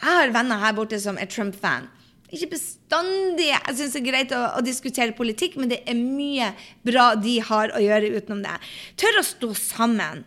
Jeg 0.00 0.16
har 0.16 0.34
venner 0.34 0.60
her 0.60 0.74
borte 0.76 0.98
som 1.00 1.18
er 1.20 1.28
Trump-fan. 1.30 1.86
Ikke 2.30 2.52
bestandig 2.54 3.48
jeg 3.50 3.74
synes 3.74 3.94
det 3.94 4.00
er 4.00 4.06
greit 4.06 4.32
å, 4.34 4.40
å, 4.56 4.60
diskutere 4.64 5.16
politikk, 5.16 5.56
men 5.58 5.70
det 5.72 5.80
er 5.88 5.98
mye 5.98 6.52
bra 6.86 7.12
de 7.18 7.38
har 7.42 7.74
å 7.74 7.82
gjøre 7.82 8.12
utenom 8.16 8.42
det. 8.44 8.54
Tør 9.00 9.20
å 9.20 9.26
stå 9.26 9.50
sammen. 9.58 10.24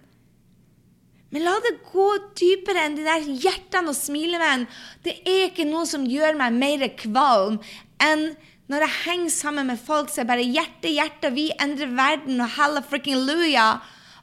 Men 1.34 1.48
la 1.48 1.54
det 1.66 1.80
gå 1.90 2.08
dypere 2.38 2.86
enn 2.86 2.98
de 2.98 3.06
der 3.08 3.25
hjertene 3.25 3.90
og 3.90 3.98
smilevenn. 3.98 4.68
Det 5.02 5.18
er 5.25 5.48
ikke 5.50 5.66
noe 5.66 5.88
som 5.90 6.06
gjør 6.06 6.38
meg 6.38 6.60
mer 6.62 6.88
kvalm 7.00 7.58
enn 8.04 8.34
når 8.72 8.86
jeg 8.86 9.00
henger 9.04 9.34
sammen 9.34 9.68
med 9.68 9.82
folk 9.82 10.10
så 10.10 10.22
er 10.24 10.30
bare 10.30 10.46
'Hjerte, 10.46 10.88
hjerte, 10.88 11.34
vi 11.36 11.52
endrer 11.62 11.92
verden', 11.92 12.40
og 12.42 12.50
'halla 12.50 12.82
fricking 12.82 13.25
luja'. 13.28 13.82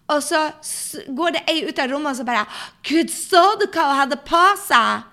Og 0.08 0.22
så 0.22 0.50
går 1.16 1.30
det 1.36 1.42
ei 1.46 1.68
ut 1.68 1.78
av 1.78 1.90
rommet 1.90 2.10
og 2.10 2.16
så 2.16 2.24
bare 2.24 2.46
'Gud, 2.82 3.10
så 3.10 3.58
du 3.60 3.66
hva 3.66 3.90
hun 3.90 4.00
hadde 4.00 4.16
på 4.16 4.44
seg?' 4.66 5.04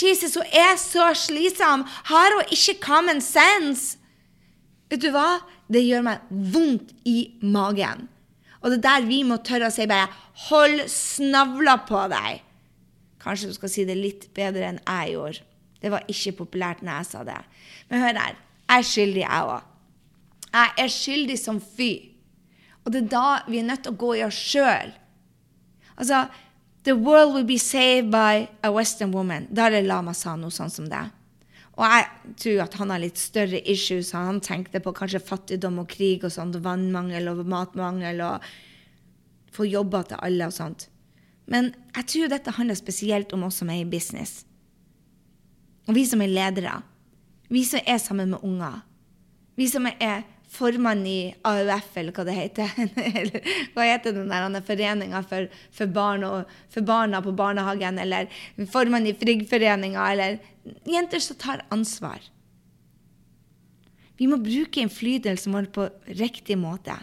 Jesus, 0.00 0.34
hun 0.34 0.46
er 0.52 0.76
så 0.76 1.10
slitsom. 1.14 1.84
Har 2.04 2.36
hun 2.36 2.44
ikke 2.50 2.80
common 2.80 3.20
sense? 3.20 3.98
Vet 4.90 5.02
du 5.02 5.10
hva? 5.10 5.42
Det 5.68 5.82
gjør 5.84 6.02
meg 6.02 6.18
vondt 6.30 6.94
i 7.04 7.34
magen. 7.42 8.08
Og 8.60 8.70
det 8.70 8.78
er 8.78 8.86
der 8.86 9.06
vi 9.08 9.22
må 9.24 9.36
tørre 9.44 9.68
å 9.68 9.74
si 9.74 9.86
bare 9.86 10.08
Hold 10.48 10.86
snavla 10.90 11.76
på 11.88 12.02
deg. 12.12 12.44
Kanskje 13.20 13.50
du 13.50 13.56
skal 13.56 13.72
si 13.72 13.84
det 13.88 13.98
litt 13.98 14.28
bedre 14.36 14.70
enn 14.70 14.80
jeg 14.80 15.14
gjorde. 15.16 15.46
Det 15.80 15.90
var 15.92 16.06
ikke 16.12 16.36
populært 16.42 16.84
når 16.84 17.00
jeg 17.00 17.08
sa 17.10 17.24
det. 17.28 17.40
Men 17.88 18.04
hør 18.04 18.20
her. 18.20 18.38
Jeg 18.70 18.84
er 18.84 18.86
skyldig, 18.86 19.24
jeg 19.24 19.50
òg. 19.50 19.66
Jeg 20.50 20.72
er 20.84 20.92
skyldig 20.94 21.38
som 21.40 21.60
fy. 21.60 21.90
Og 22.84 22.92
det 22.94 23.04
er 23.04 23.10
da 23.12 23.26
vi 23.48 23.60
er 23.60 23.68
nødt 23.68 23.84
til 23.84 23.94
å 23.94 24.00
gå 24.00 24.14
i 24.18 24.24
oss 24.26 24.38
sjøl. 24.38 24.92
Altså, 26.00 26.24
The 26.84 26.94
world 26.96 27.34
will 27.34 27.44
be 27.44 27.58
saved 27.58 28.10
by 28.10 28.48
a 28.62 28.72
western 28.72 29.12
woman. 29.12 29.48
Dalai 29.52 29.82
Lama 29.84 30.14
sa 30.16 30.32
noe 30.36 30.52
sånn 30.54 30.72
som 30.72 30.86
det. 30.88 31.02
Og 31.76 31.84
jeg 31.84 32.06
tror 32.40 32.62
at 32.64 32.76
han 32.80 32.92
har 32.92 33.02
litt 33.02 33.20
større 33.20 33.60
issues. 33.68 34.14
Han 34.16 34.40
tenkte 34.44 34.80
på 34.80 34.94
kanskje 34.96 35.20
fattigdom 35.20 35.82
og 35.82 35.90
krig 35.92 36.24
og 36.24 36.32
sånt, 36.32 36.56
vannmangel 36.64 37.28
og 37.34 37.44
matmangel 37.48 38.22
og 38.24 38.48
få 39.54 39.66
jobber 39.68 40.06
til 40.08 40.20
alle 40.22 40.48
og 40.48 40.54
sånt. 40.54 40.88
Men 41.50 41.72
jeg 41.96 42.06
tror 42.12 42.30
dette 42.30 42.54
handler 42.54 42.78
spesielt 42.78 43.32
om 43.34 43.48
oss 43.48 43.58
som 43.62 43.70
er 43.72 43.82
i 43.82 43.88
business. 43.88 44.44
Og 45.88 45.96
vi 45.96 46.04
som 46.06 46.22
er 46.22 46.30
ledere. 46.30 46.76
Vi 47.50 47.64
som 47.66 47.82
er 47.82 47.98
sammen 47.98 48.30
med 48.30 48.44
unger. 48.46 48.82
Vi 49.58 49.66
som 49.68 49.88
er 49.90 50.22
formann 50.50 51.02
i 51.06 51.32
AUF, 51.46 51.90
eller 51.98 52.14
hva 52.14 52.24
det 52.26 52.36
heter. 52.36 52.70
hva 53.74 53.86
heter 53.86 54.14
den 54.14 54.30
der 54.30 54.64
foreninga 54.66 55.22
for, 55.26 55.46
for, 55.74 55.90
barn 55.90 56.26
for, 56.70 56.86
barna 56.86 57.22
på 57.22 57.34
barnehagen? 57.38 57.98
Eller 58.02 58.30
formann 58.70 59.06
i 59.06 59.14
Friggforeninga, 59.18 60.06
eller 60.12 60.38
jenter 60.86 61.22
som 61.22 61.38
tar 61.38 61.64
ansvar. 61.74 62.22
Vi 64.20 64.28
må 64.28 64.36
bruke 64.42 64.82
innflytelsen 64.82 65.54
vår 65.54 65.70
på 65.74 65.86
riktig 66.18 66.58
måte. 66.60 66.98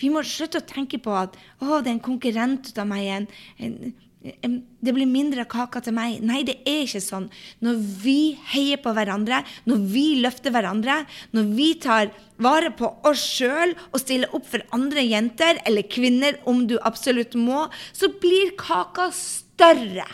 Vi 0.00 0.10
må 0.12 0.22
slutte 0.26 0.60
å 0.60 0.66
tenke 0.66 1.00
på 1.02 1.14
at 1.16 1.36
å, 1.60 1.80
det 1.80 1.90
er 1.90 1.96
en 1.96 2.04
konkurrent 2.04 2.72
av 2.80 2.88
meg, 2.88 3.28
en, 3.60 3.92
det 4.20 4.92
blir 4.92 5.08
mindre 5.08 5.46
kake 5.48 5.80
til 5.84 5.94
meg. 5.96 6.18
Nei, 6.24 6.42
det 6.44 6.58
er 6.68 6.82
ikke 6.84 7.00
sånn. 7.00 7.30
Når 7.64 7.78
vi 8.02 8.18
heier 8.52 8.80
på 8.82 8.92
hverandre, 8.96 9.40
når 9.68 9.84
vi 9.94 10.06
løfter 10.20 10.52
hverandre, 10.52 10.98
når 11.36 11.52
vi 11.56 11.68
tar 11.80 12.10
vare 12.40 12.72
på 12.76 12.90
oss 13.08 13.22
sjøl 13.38 13.72
og 13.90 14.00
stiller 14.02 14.34
opp 14.36 14.48
for 14.50 14.64
andre 14.76 15.04
jenter 15.06 15.62
eller 15.64 15.88
kvinner 15.88 16.36
om 16.48 16.66
du 16.68 16.76
absolutt 16.84 17.36
må, 17.38 17.66
så 17.96 18.12
blir 18.20 18.52
kaka 18.60 19.08
større. 19.16 20.04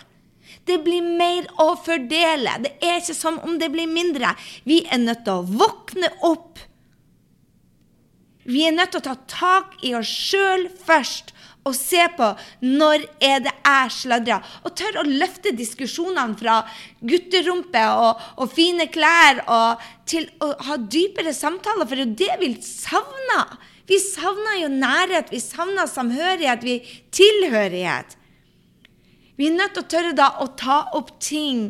Det 0.66 0.78
blir 0.87 1.02
mer 1.02 1.47
å 1.62 1.73
fordele. 1.78 2.57
Det 2.62 2.76
er 2.83 3.02
ikke 3.02 3.14
som 3.14 3.38
om 3.47 3.59
det 3.59 3.73
blir 3.75 3.90
mindre. 3.90 4.35
Vi 4.66 4.85
er 4.87 5.02
nødt 5.02 5.26
til 5.26 5.43
å 5.43 5.47
våkne 5.47 6.14
opp. 6.26 6.62
Vi 8.47 8.67
er 8.67 8.75
nødt 8.76 8.95
til 8.95 9.03
å 9.03 9.09
ta 9.09 9.17
tak 9.31 9.79
i 9.87 9.95
oss 9.99 10.11
sjøl 10.11 10.69
først 10.87 11.33
og 11.67 11.75
se 11.75 12.03
på 12.15 12.29
når 12.62 13.05
er 13.23 13.41
det 13.43 13.53
jeg 13.53 13.95
sladrer. 13.95 14.50
Og 14.62 14.75
tør 14.79 15.00
å 15.00 15.07
løfte 15.07 15.55
diskusjonene 15.57 16.38
fra 16.38 16.61
gutterumpe 17.03 17.83
og, 17.99 18.21
og, 18.38 18.53
fine 18.55 18.87
klær 18.93 19.43
og 19.50 19.87
til 20.09 20.29
å 20.43 20.53
ha 20.69 20.76
dypere 20.79 21.35
samtaler, 21.35 21.88
for 21.88 21.99
det 21.99 22.05
er 22.05 22.07
jo 22.07 22.21
det 22.23 22.37
vi 22.45 22.53
savner. 22.62 23.57
Vi 23.87 23.99
savner 24.03 24.61
jo 24.62 24.71
nærhet, 24.71 25.31
vi 25.31 25.43
savner 25.43 25.91
samhørighet, 25.91 26.62
vi 26.67 26.79
tilhørighet. 27.15 28.17
Vi 29.37 29.50
er 29.50 29.59
nødt 29.59 29.76
til 29.76 29.85
å 29.85 29.91
tørre 29.91 30.15
da 30.17 30.31
å 30.43 30.49
ta 30.59 30.85
opp 30.97 31.17
ting 31.23 31.69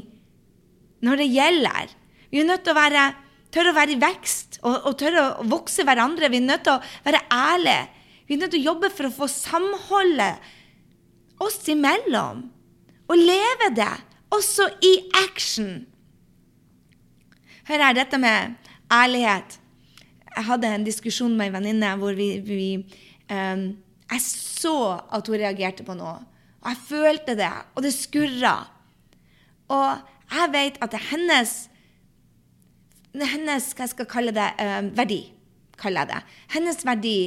når 1.04 1.22
det 1.22 1.32
gjelder. 1.32 1.94
Vi 2.30 2.40
er 2.40 2.48
nødt 2.48 2.64
til 2.66 2.76
å 2.76 2.78
være, 2.78 3.08
tørre 3.54 3.72
å 3.72 3.76
være 3.76 3.96
i 3.96 4.00
vekst 4.00 4.55
og, 4.62 4.74
og 4.88 4.96
tørre 5.00 5.24
å 5.40 5.46
vokse 5.48 5.84
hverandre. 5.86 6.30
Vi 6.32 6.40
er 6.40 6.48
nødt 6.48 6.64
til 6.66 6.76
å 6.76 7.06
være 7.06 7.24
ærlige. 7.32 7.82
Vi 8.26 8.36
er 8.36 8.42
nødt 8.42 8.54
til 8.54 8.64
å 8.64 8.68
jobbe 8.72 8.90
for 8.94 9.08
å 9.08 9.14
få 9.14 9.28
samholdet 9.30 10.52
oss 11.42 11.60
imellom. 11.70 12.46
Og 13.06 13.20
leve 13.20 13.70
det, 13.76 13.92
også 14.34 14.66
i 14.82 14.94
action. 15.22 15.84
Hør 17.68 17.84
her, 17.84 17.96
dette 17.98 18.18
med 18.18 18.56
ærlighet. 18.92 19.58
Jeg 20.36 20.48
hadde 20.50 20.72
en 20.74 20.86
diskusjon 20.86 21.36
med 21.36 21.48
ei 21.48 21.54
venninne 21.54 21.92
hvor 22.00 22.16
vi, 22.18 22.28
vi 22.44 22.72
um, 23.32 23.68
Jeg 24.10 24.22
så 24.22 25.00
at 25.14 25.26
hun 25.26 25.38
reagerte 25.40 25.86
på 25.86 25.96
noe. 25.98 26.18
Og 26.62 26.68
jeg 26.72 26.82
følte 26.88 27.34
det, 27.38 27.52
og 27.74 27.82
det 27.82 27.94
skurra. 27.94 28.56
Og 29.70 30.34
jeg 30.34 30.52
vet 30.52 30.78
at 30.82 30.92
det 30.92 31.00
er 31.00 31.10
hennes 31.12 31.54
hennes 33.24 33.72
hva 33.74 33.88
jeg 33.88 34.08
kalle 34.10 34.34
det, 34.36 34.50
um, 34.60 34.92
verdi. 34.96 35.32
kaller 35.76 36.04
jeg 36.04 36.08
det. 36.12 36.22
Hennes 36.54 36.84
verdi 36.84 37.18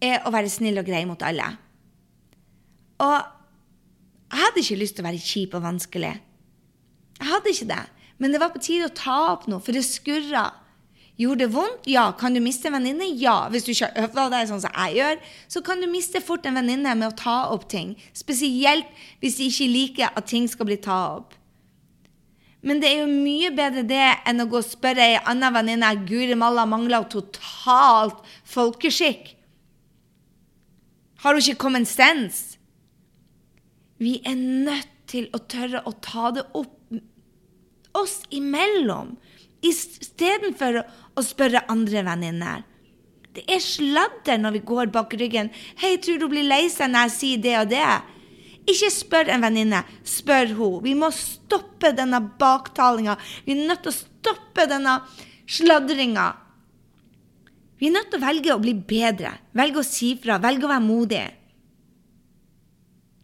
er 0.00 0.24
å 0.24 0.32
være 0.32 0.48
snill 0.48 0.80
og 0.80 0.86
grei 0.88 1.04
mot 1.08 1.22
alle. 1.22 1.46
Og 3.00 3.16
jeg 4.30 4.40
hadde 4.40 4.62
ikke 4.62 4.80
lyst 4.80 4.96
til 4.96 5.04
å 5.04 5.08
være 5.08 5.24
kjip 5.24 5.54
og 5.58 5.64
vanskelig. 5.64 6.14
Jeg 7.20 7.28
hadde 7.28 7.52
ikke 7.52 7.70
det. 7.72 7.84
Men 8.20 8.32
det 8.32 8.40
var 8.40 8.52
på 8.52 8.60
tide 8.62 8.88
å 8.88 8.94
ta 8.96 9.18
opp 9.32 9.46
noe, 9.48 9.62
for 9.64 9.76
det 9.76 9.82
skurra. 9.84 10.50
Gjorde 11.20 11.44
det 11.44 11.52
vondt? 11.52 11.88
Ja. 11.88 12.06
Kan 12.16 12.36
du 12.36 12.40
miste 12.40 12.70
en 12.70 12.78
venninne? 12.78 13.08
Ja. 13.20 13.48
Hvis 13.52 13.66
du 13.66 13.72
ikke 13.72 13.90
har 13.90 14.06
øvd 14.06 14.32
deg 14.32 14.48
sånn 14.48 14.62
som 14.62 14.76
jeg 14.76 15.00
gjør, 15.00 15.18
så 15.52 15.62
kan 15.64 15.82
du 15.82 15.88
miste 15.90 16.22
fort 16.24 16.46
en 16.48 16.56
venninne 16.56 16.94
med 16.96 17.10
å 17.10 17.16
ta 17.16 17.36
opp 17.52 17.66
ting. 17.72 17.92
Spesielt 18.16 18.88
hvis 19.20 19.36
de 19.40 19.48
ikke 19.50 19.68
liker 19.72 20.16
at 20.16 20.30
ting 20.30 20.48
skal 20.48 20.68
bli 20.68 20.78
tatt 20.80 21.20
opp. 21.20 21.36
Men 22.60 22.80
det 22.82 22.90
er 22.90 23.02
jo 23.02 23.10
mye 23.10 23.50
bedre 23.56 23.84
det 23.88 24.06
enn 24.28 24.42
å 24.42 24.48
gå 24.50 24.60
og 24.60 24.68
spørre 24.68 25.04
ei 25.06 25.20
anna 25.28 25.48
venninne 25.54 25.94
Guri 26.08 26.36
malla 26.36 26.66
mangler 26.68 27.06
totalt 27.08 28.20
folkeskikk. 28.48 29.32
Har 31.24 31.36
hun 31.36 31.42
ikke 31.42 31.60
common 31.60 31.88
sense? 31.88 32.58
Vi 34.00 34.18
er 34.24 34.36
nødt 34.36 34.92
til 35.10 35.28
å 35.36 35.40
tørre 35.50 35.82
å 35.88 35.92
ta 36.04 36.30
det 36.36 36.46
opp 36.56 36.76
oss 37.96 38.20
imellom, 38.32 39.16
istedenfor 39.66 40.80
å 40.80 41.24
spørre 41.24 41.64
andre 41.72 42.04
venninner. 42.06 42.62
Det 43.34 43.44
er 43.50 43.60
sladder 43.62 44.40
når 44.40 44.56
vi 44.56 44.62
går 44.70 44.92
bak 44.94 45.12
ryggen. 45.14 45.50
'Hei, 45.76 45.96
tror 46.02 46.18
du 46.18 46.28
blir 46.28 46.46
lei 46.46 46.68
seg 46.72 46.90
når 46.90 47.08
jeg 47.08 47.16
sier 47.18 47.42
det 47.44 47.56
og 47.60 47.68
det?' 47.70 48.19
Ikke 48.68 48.90
spør 48.92 49.30
en 49.32 49.42
venninne, 49.44 49.80
spør 50.04 50.52
hun. 50.58 50.78
Vi 50.84 50.92
må 50.98 51.08
stoppe 51.14 51.92
denne 51.96 52.20
baktalinga. 52.40 53.16
Vi 53.46 53.56
er 53.56 53.68
nødt 53.70 53.84
til 53.86 53.92
å 53.92 53.96
stoppe 53.96 54.66
denne 54.70 54.98
sladringa. 55.50 56.28
Vi 57.80 57.88
er 57.88 57.96
nødt 57.96 58.10
til 58.12 58.20
å 58.20 58.26
velge 58.26 58.52
å 58.54 58.60
bli 58.60 58.74
bedre, 58.76 59.32
velge 59.56 59.80
å 59.80 59.86
si 59.86 60.12
fra, 60.20 60.36
velge 60.42 60.68
å 60.68 60.72
være 60.72 60.84
modig. 60.84 61.24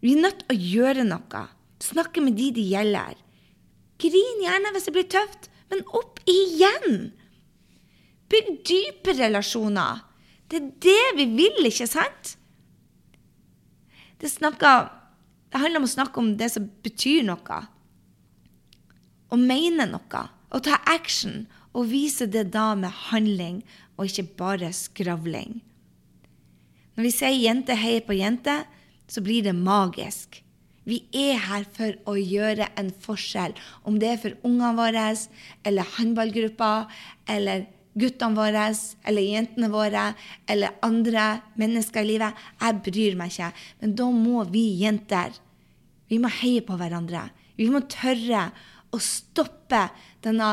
Vi 0.01 0.15
er 0.15 0.23
nødt 0.25 0.41
til 0.41 0.55
å 0.55 0.59
gjøre 0.73 1.05
noe. 1.05 1.43
Snakke 1.83 2.23
med 2.25 2.37
de 2.39 2.49
det 2.55 2.65
gjelder. 2.71 3.13
Grin 4.01 4.43
gjerne 4.43 4.73
hvis 4.73 4.89
det 4.89 4.95
blir 4.95 5.07
tøft, 5.13 5.49
men 5.69 5.85
opp 5.97 6.19
igjen! 6.29 7.11
Bygg 8.27 8.49
dype 8.67 9.13
relasjoner. 9.15 10.03
Det 10.49 10.59
er 10.59 10.67
det 10.83 11.05
vi 11.19 11.25
vil, 11.37 11.69
ikke 11.69 11.87
sant? 11.89 12.33
Det, 14.17 14.29
snakker, 14.31 14.89
det 15.57 15.63
handler 15.65 15.81
om 15.81 15.87
å 15.89 15.95
snakke 15.95 16.21
om 16.21 16.33
det 16.37 16.51
som 16.53 16.65
betyr 16.85 17.23
noe. 17.25 17.61
Og 19.33 19.41
mene 19.41 19.87
noe. 19.89 20.23
Og 20.53 20.63
ta 20.67 20.77
action. 20.85 21.47
Og 21.73 21.89
vise 21.89 22.27
det 22.29 22.51
da 22.53 22.71
med 22.77 22.93
handling 23.09 23.63
og 23.97 24.05
ikke 24.05 24.37
bare 24.37 24.69
skravling. 24.73 25.61
Når 26.97 27.03
vi 27.03 27.11
sier 27.13 27.33
'jente 27.33 27.75
heier 27.77 28.05
på 28.05 28.17
jente', 28.17 28.65
så 29.07 29.21
blir 29.21 29.43
det 29.43 29.55
magisk. 29.55 30.43
Vi 30.85 31.03
er 31.13 31.37
her 31.37 31.65
for 31.73 31.97
å 32.05 32.15
gjøre 32.15 32.69
en 32.77 32.91
forskjell. 32.91 33.53
Om 33.83 33.99
det 33.99 34.07
er 34.07 34.21
for 34.21 34.37
ungene 34.43 34.75
våre, 34.77 35.15
eller 35.65 35.83
håndballgruppa, 35.97 36.87
eller 37.27 37.65
guttene 37.97 38.37
våre, 38.37 38.69
eller 39.03 39.21
jentene 39.21 39.69
våre, 39.69 40.13
eller 40.47 40.77
andre 40.81 41.41
mennesker 41.55 42.01
i 42.01 42.13
livet. 42.13 42.33
Jeg 42.61 42.81
bryr 42.85 43.17
meg 43.19 43.33
ikke. 43.33 43.51
Men 43.81 43.95
da 43.95 44.09
må 44.11 44.45
vi 44.51 44.63
jenter 44.83 45.35
vi 46.07 46.19
må 46.23 46.31
heie 46.39 46.63
på 46.65 46.77
hverandre. 46.79 47.27
Vi 47.57 47.67
må 47.73 47.83
tørre 47.91 48.49
å 48.93 48.99
stoppe 49.01 49.87
denne 50.23 50.51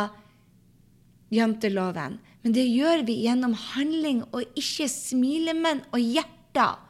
janteloven. 1.34 2.18
Men 2.44 2.56
det 2.56 2.64
gjør 2.68 3.04
vi 3.08 3.22
gjennom 3.24 3.54
handling 3.72 4.24
og 4.30 4.58
ikke 4.58 4.88
smilemenn 4.90 5.84
og 5.94 6.00
hjerter. 6.02 6.80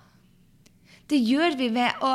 Det 1.10 1.20
gjør 1.20 1.58
vi 1.60 1.68
ved 1.74 2.04
å 2.04 2.14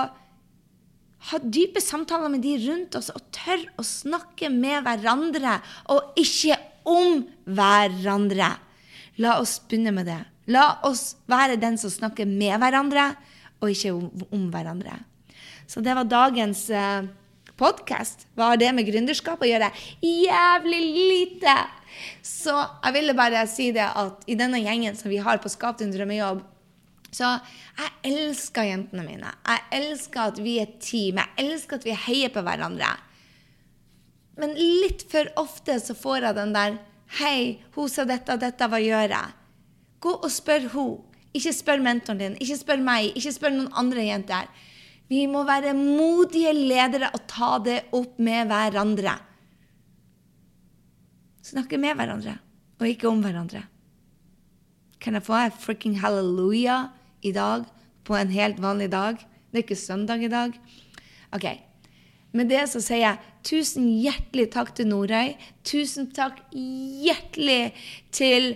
ha 1.29 1.39
dype 1.43 1.81
samtaler 1.83 2.31
med 2.31 2.43
de 2.43 2.55
rundt 2.63 2.95
oss 2.97 3.11
og 3.13 3.21
tørre 3.35 3.69
å 3.79 3.85
snakke 3.85 4.49
med 4.51 4.81
hverandre 4.85 5.59
og 5.93 6.19
ikke 6.19 6.57
om 6.89 7.23
hverandre. 7.45 8.53
La 9.19 9.37
oss 9.41 9.57
begynne 9.67 9.93
med 9.95 10.07
det. 10.07 10.19
La 10.49 10.79
oss 10.87 11.13
være 11.29 11.59
den 11.61 11.77
som 11.77 11.91
snakker 11.93 12.25
med 12.25 12.55
hverandre, 12.61 13.11
og 13.59 13.73
ikke 13.73 13.91
om, 13.93 14.07
om 14.33 14.47
hverandre. 14.53 14.95
Så 15.69 15.83
det 15.85 15.93
var 15.93 16.07
dagens 16.09 16.63
eh, 16.73 17.03
podkast. 17.59 18.25
Hva 18.33 18.47
har 18.51 18.57
det 18.57 18.71
med 18.73 18.87
gründerskap 18.87 19.43
å 19.45 19.49
gjøre? 19.49 19.67
Jævlig 20.01 20.79
lite! 20.81 21.53
Så 22.25 22.55
jeg 22.55 22.95
ville 22.95 23.13
bare 23.17 23.43
si 23.49 23.67
det 23.75 23.85
at 23.85 24.23
i 24.29 24.37
denne 24.39 24.61
gjengen 24.63 24.97
som 24.97 25.11
vi 25.11 25.19
har 25.21 25.37
på 25.41 25.51
Skap 25.51 25.77
din 25.77 25.93
drømmejobb, 25.93 26.41
Så 27.11 27.25
jeg 27.77 27.91
elsker 28.05 28.67
jentene 28.67 29.03
mine. 29.05 29.29
Jeg 29.45 29.61
elsker 29.77 30.29
at 30.29 30.41
vi 30.41 30.59
er 30.61 30.73
team. 30.81 31.17
Jeg 31.17 31.45
elsker 31.45 31.77
at 31.79 31.85
vi 31.85 31.95
heier 32.05 32.33
på 32.33 32.43
hverandre. 32.45 32.89
Men 34.37 34.53
litt 34.57 35.05
for 35.09 35.29
ofte 35.41 35.79
så 35.81 35.93
får 35.97 36.29
jeg 36.29 36.37
den 36.37 36.53
der 36.53 36.79
Hei, 37.19 37.61
hun 37.73 37.89
sa 37.89 38.05
dette 38.05 38.33
og 38.33 38.41
dette, 38.41 38.65
hva 38.69 38.77
gjør 38.77 39.09
jeg? 39.09 39.37
Gå 40.01 40.11
og 40.13 40.29
spør 40.29 40.67
hun. 40.73 40.99
Ikke 41.33 41.53
spør 41.53 41.81
mentoren 41.81 42.21
din, 42.21 42.35
ikke 42.41 42.57
spør 42.57 42.83
meg, 42.85 43.09
ikke 43.17 43.33
spør 43.33 43.55
noen 43.55 43.71
andre 43.81 44.05
jenter. 44.05 44.49
Vi 45.09 45.25
må 45.29 45.41
være 45.47 45.73
modige 45.73 46.53
ledere 46.53 47.09
og 47.15 47.25
ta 47.29 47.55
det 47.65 47.79
opp 47.97 48.19
med 48.21 48.49
hverandre. 48.51 49.15
Snakke 51.49 51.79
med 51.81 51.97
hverandre, 51.97 52.35
og 52.77 52.85
ikke 52.85 53.09
om 53.09 53.23
hverandre. 53.23 53.63
Kan 55.01 55.15
jeg 55.17 55.25
få 55.25 55.37
en 55.39 55.55
friking 55.55 55.97
halleluja 56.01 56.89
i 57.25 57.31
dag 57.33 57.65
på 58.05 58.17
en 58.19 58.29
helt 58.33 58.61
vanlig 58.61 58.91
dag? 58.93 59.17
Det 59.49 59.61
er 59.61 59.65
ikke 59.65 59.79
søndag 59.79 60.21
i 60.21 60.29
dag. 60.29 60.53
OK. 61.33 61.47
Med 62.37 62.51
det 62.51 62.67
så 62.69 62.81
sier 62.83 63.01
jeg 63.01 63.29
tusen 63.47 63.87
hjertelig 63.89 64.49
takk 64.53 64.75
til 64.77 64.91
Norøy. 64.91 65.33
Tusen 65.65 66.11
takk 66.13 66.43
hjertelig 66.53 67.71
til 68.13 68.51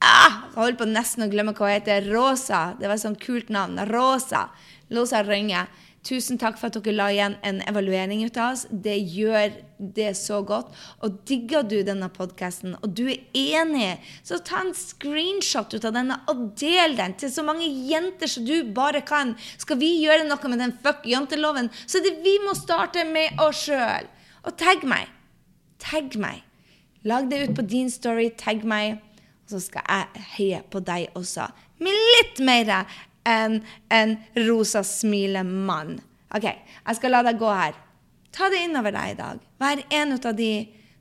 ah, 0.00 0.48
Jeg 0.48 0.54
holder 0.56 0.78
på 0.80 0.88
nesten 0.88 1.26
å 1.26 1.28
glemme 1.32 1.52
hva 1.52 1.68
hun 1.68 1.74
heter. 1.74 2.08
Rosa. 2.14 2.62
Det 2.78 2.88
var 2.88 2.96
et 2.96 3.04
sånt 3.04 3.20
kult 3.20 3.52
navn. 3.52 3.76
Rosa. 3.90 4.46
Rosa 4.92 5.22
Rønge. 5.24 5.66
Tusen 6.04 6.36
takk 6.36 6.58
for 6.60 6.68
at 6.68 6.76
dere 6.84 6.92
la 6.92 7.06
igjen 7.14 7.34
en 7.48 7.62
evaluering 7.64 8.20
ut 8.26 8.36
av 8.36 8.52
oss. 8.52 8.66
Det 8.68 8.96
gjør 8.98 9.54
det 9.96 10.10
så 10.18 10.42
godt. 10.44 10.74
Og 11.00 11.22
digger 11.28 11.64
du 11.64 11.78
denne 11.86 12.10
podkasten, 12.12 12.74
og 12.82 12.92
du 12.98 13.06
er 13.08 13.22
enig, 13.32 13.94
så 14.20 14.36
ta 14.44 14.60
en 14.60 14.74
screenshot 14.76 15.72
ut 15.72 15.86
av 15.88 15.94
denne 15.96 16.18
og 16.28 16.50
del 16.60 16.98
den 16.98 17.16
til 17.20 17.32
så 17.32 17.46
mange 17.46 17.70
jenter 17.88 18.28
som 18.28 18.44
du 18.44 18.68
bare 18.76 19.00
kan. 19.06 19.32
Skal 19.56 19.80
vi 19.80 19.94
gjøre 20.02 20.28
noe 20.28 20.52
med 20.52 20.60
den 20.60 20.76
fuck 20.84 21.08
janteloven, 21.08 21.72
så 21.88 22.04
det 22.04 22.18
vi 22.26 22.36
må 22.44 22.52
starte 22.58 23.06
med 23.08 23.40
oss 23.40 23.64
sjøl. 23.64 24.10
Og 24.44 24.52
tagg 24.60 24.84
meg. 24.84 25.08
Tagg 25.80 26.20
meg. 26.20 26.44
Lag 27.08 27.32
det 27.32 27.40
ut 27.46 27.56
på 27.56 27.64
din 27.68 27.88
story, 27.92 28.28
tagg 28.36 28.60
meg, 28.68 29.00
og 29.44 29.56
så 29.56 29.64
skal 29.70 29.88
jeg 29.88 30.28
heie 30.36 30.62
på 30.68 30.84
deg 30.84 31.16
også. 31.16 31.48
Med 31.80 31.96
litt 32.12 32.44
mer 32.44 32.84
enn 33.28 33.60
en 33.92 34.16
rosa 34.46 34.84
smilemann. 34.86 35.98
OK, 36.34 36.46
jeg 36.46 36.98
skal 36.98 37.14
la 37.14 37.22
deg 37.26 37.40
gå 37.40 37.50
her. 37.50 37.76
Ta 38.34 38.48
det 38.50 38.64
innover 38.66 38.94
deg 38.94 39.12
i 39.12 39.18
dag. 39.18 39.42
Vær 39.62 39.82
en 39.98 40.16
av 40.16 40.34
de 40.36 40.52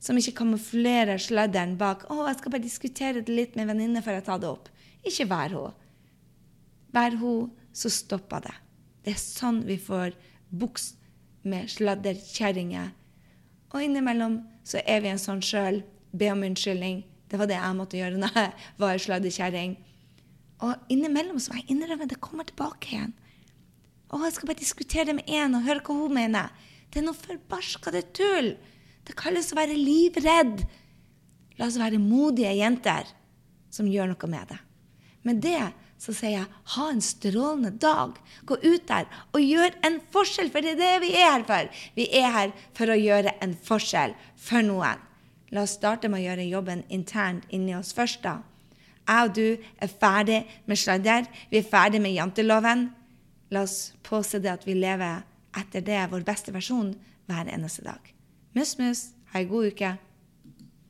som 0.03 0.17
ikke 0.19 0.35
kamuflerer 0.41 1.17
sladderen 1.17 1.77
bak 1.79 2.03
'Å, 2.05 2.27
jeg 2.27 2.37
skal 2.37 2.51
bare 2.51 2.67
diskutere 2.67 3.21
det 3.21 3.33
litt 3.33 3.55
med 3.55 3.63
en 3.63 3.71
venninne 3.73 4.03
før 4.03 4.19
jeg 4.19 4.25
tar 4.25 4.39
det 4.39 4.49
opp'. 4.49 4.69
Ikke 5.03 5.29
vær 5.29 5.49
hun. 5.55 5.73
Vær 6.93 7.15
hun, 7.17 7.51
så 7.73 7.89
stopper 7.89 8.39
det. 8.39 8.55
Det 9.03 9.13
er 9.13 9.19
sånn 9.19 9.63
vi 9.65 9.77
får 9.77 10.13
buks 10.51 10.93
med 11.43 11.69
sladderkjerringer. 11.69 12.91
Og 13.73 13.81
innimellom 13.81 14.43
så 14.63 14.81
er 14.85 15.01
vi 15.01 15.09
en 15.11 15.17
sånn 15.21 15.41
sjøl. 15.41 15.81
Be 16.13 16.29
om 16.31 16.43
unnskyldning. 16.45 17.03
Det 17.27 17.39
var 17.39 17.49
det 17.49 17.57
jeg 17.57 17.75
måtte 17.75 17.97
gjøre 17.97 18.19
når 18.21 18.35
jeg 18.37 18.51
var 18.77 19.01
sladderkjerring. 19.01 19.77
Og 20.63 20.91
innimellom 20.93 21.39
så 21.41 21.51
må 21.51 21.59
jeg 21.59 21.73
innrømme 21.75 22.07
det 22.07 22.21
kommer 22.23 22.47
tilbake 22.47 22.93
igjen. 22.93 23.13
Å, 24.13 24.21
jeg 24.23 24.35
skal 24.35 24.49
bare 24.49 24.61
diskutere 24.61 25.09
det 25.09 25.17
med 25.17 25.31
én 25.31 25.57
og 25.57 25.65
høre 25.65 25.83
hva 25.83 25.97
hun 25.97 26.15
mener. 26.15 26.53
Det 26.93 27.01
er 27.01 27.07
noe 27.07 27.17
forbarskede 27.17 28.03
tull. 28.15 28.53
Det 29.03 29.15
kalles 29.19 29.51
å 29.51 29.59
være 29.59 29.75
livredd. 29.75 30.63
La 31.59 31.67
oss 31.67 31.79
være 31.81 32.01
modige 32.01 32.53
jenter 32.55 33.09
som 33.73 33.89
gjør 33.89 34.13
noe 34.13 34.29
med 34.29 34.53
det. 34.53 34.59
Med 35.23 35.41
det 35.43 35.71
så 36.03 36.13
sier 36.15 36.35
jeg 36.35 36.61
ha 36.75 36.85
en 36.91 37.01
strålende 37.03 37.73
dag. 37.81 38.15
Gå 38.47 38.57
ut 38.63 38.87
der 38.89 39.07
og 39.31 39.41
gjør 39.41 39.75
en 39.87 39.99
forskjell, 40.13 40.51
for 40.53 40.63
det 40.63 40.75
er 40.75 40.81
det 40.81 40.93
vi 41.05 41.11
er 41.17 41.29
her 41.31 41.45
for. 41.47 41.83
Vi 41.97 42.07
er 42.19 42.31
her 42.37 42.55
for 42.77 42.91
å 42.91 42.99
gjøre 42.99 43.35
en 43.43 43.55
forskjell 43.55 44.15
for 44.39 44.65
noen. 44.65 45.01
La 45.53 45.63
oss 45.67 45.77
starte 45.77 46.09
med 46.09 46.21
å 46.21 46.25
gjøre 46.27 46.49
jobben 46.49 46.83
internt 46.93 47.45
inni 47.53 47.75
oss 47.77 47.93
først, 47.95 48.23
da. 48.25 48.41
Jeg 49.07 49.29
og 49.29 49.35
du 49.35 49.47
er 49.83 49.91
ferdig 49.99 50.39
med 50.65 50.79
sladder. 50.79 51.27
Vi 51.51 51.59
er 51.59 51.69
ferdig 51.69 52.01
med 52.01 52.15
janteloven. 52.15 52.87
La 53.51 53.65
oss 53.67 53.93
påse 54.03 54.39
det 54.41 54.51
at 54.51 54.65
vi 54.67 54.77
lever 54.77 55.23
etter 55.59 55.83
det, 55.85 55.99
vår 56.09 56.23
beste 56.25 56.53
versjon, 56.55 56.93
hver 57.27 57.51
eneste 57.51 57.83
dag. 57.85 58.01
Mus, 58.55 58.77
mus. 58.79 59.05
Ha 59.33 59.41
ei 59.41 59.49
god 59.49 59.73
uke. 59.73 59.91